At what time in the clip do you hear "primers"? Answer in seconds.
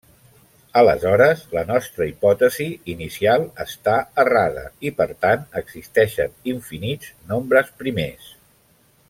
7.85-8.35